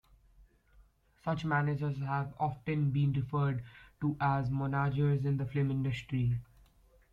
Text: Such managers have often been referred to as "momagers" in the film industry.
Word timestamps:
Such 1.23 1.45
managers 1.45 1.99
have 1.99 2.33
often 2.39 2.89
been 2.89 3.13
referred 3.13 3.63
to 3.99 4.17
as 4.19 4.49
"momagers" 4.49 5.25
in 5.25 5.37
the 5.37 5.45
film 5.45 5.69
industry. 5.69 6.39